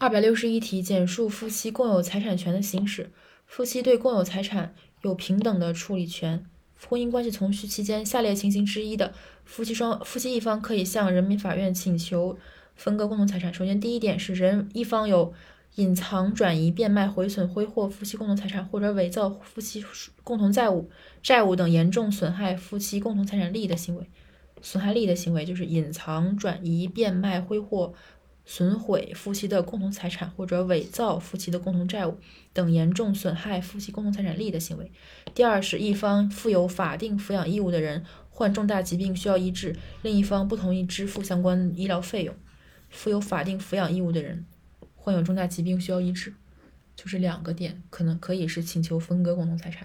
[0.00, 3.10] 二百六十一题，简述夫妻共有财产权的行使。
[3.44, 6.42] 夫妻对共有财产有平等的处理权。
[6.88, 9.12] 婚姻关系从续期间，下列情形之一的
[9.44, 12.38] 夫妻双夫妻一方可以向人民法院请求
[12.74, 13.52] 分割共同财产。
[13.52, 15.34] 首先，第一点是人一方有
[15.74, 19.84] 隐藏、转移、变卖、毁损、挥霍夫妻共同财产，或者伪造夫妻
[20.24, 20.88] 共同债务、
[21.22, 24.08] 债务等严重损害夫妻共同财产利益的行为。
[24.62, 27.92] 损害利益的行为就是隐藏、转移、变卖、挥霍。
[28.50, 32.18] 损毁夫妻的共同财产或者伪造夫妻的共同债务
[32.52, 34.90] 等严重损害夫妻共同财产利益的行为。
[35.32, 42.34] 第二是一方负有法定抚养义务的人患重大疾病需要医治，另一方不同意支付相关医疗费用。
[42.88, 44.44] 负有法定抚养义务的人
[44.96, 46.34] 患有重大疾病需要医治，
[46.96, 49.84] 就是两个点，可能可以是请求分割共同财产。